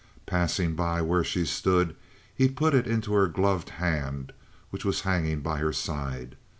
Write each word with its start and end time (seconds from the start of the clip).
Passing 0.25 0.73
by 0.73 1.03
where 1.03 1.23
she 1.23 1.45
stood, 1.45 1.95
he 2.33 2.49
put 2.49 2.73
it 2.73 2.87
into 2.87 3.13
her 3.13 3.27
gloved 3.27 3.69
hand, 3.69 4.33
which 4.71 4.83
was 4.83 5.01
hanging 5.01 5.41
by 5.41 5.59
her 5.59 5.71
side. 5.71 6.35